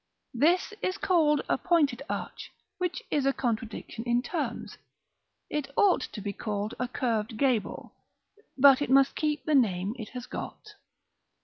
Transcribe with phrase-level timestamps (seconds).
[0.33, 4.79] This is called a pointed arch, which is a contradiction in terms:
[5.47, 7.93] it ought to be called a curved gable;
[8.57, 10.73] but it must keep the name it has got.